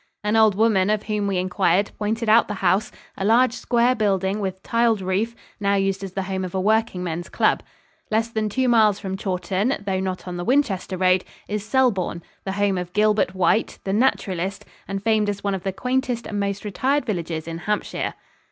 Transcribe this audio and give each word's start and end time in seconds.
An 0.23 0.35
old 0.35 0.55
woman 0.55 0.89
of 0.89 1.03
whom 1.03 1.27
we 1.27 1.37
inquired 1.37 1.91
pointed 1.99 2.27
out 2.27 2.47
the 2.47 2.55
house 2.65 2.91
a 3.15 3.23
large 3.23 3.53
square 3.53 3.93
building 3.93 4.39
with 4.39 4.63
tiled 4.63 4.99
roof, 4.99 5.35
now 5.59 5.75
used 5.75 6.03
as 6.03 6.13
the 6.13 6.23
home 6.23 6.43
of 6.43 6.55
a 6.55 6.59
workingmen's 6.59 7.29
club. 7.29 7.61
Less 8.09 8.27
than 8.29 8.49
two 8.49 8.67
miles 8.67 8.97
from 8.97 9.15
Chawton, 9.15 9.75
though 9.85 9.99
not 9.99 10.27
on 10.27 10.37
the 10.37 10.43
Winchester 10.43 10.97
road, 10.97 11.23
is 11.47 11.63
Selborne, 11.63 12.23
the 12.45 12.53
home 12.53 12.79
of 12.79 12.93
Gilbert 12.93 13.35
White, 13.35 13.77
the 13.83 13.93
naturalist, 13.93 14.65
and 14.87 15.03
famed 15.03 15.29
as 15.29 15.43
one 15.43 15.53
of 15.53 15.61
the 15.61 15.71
quaintest 15.71 16.25
and 16.25 16.39
most 16.39 16.65
retired 16.65 17.05
villages 17.05 17.47
in 17.47 17.59
Hampshire. 17.59 18.15